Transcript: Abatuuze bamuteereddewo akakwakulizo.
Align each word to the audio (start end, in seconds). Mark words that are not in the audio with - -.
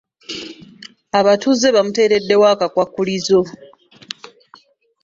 Abatuuze 1.19 1.67
bamuteereddewo 1.75 2.45
akakwakulizo. 2.53 3.39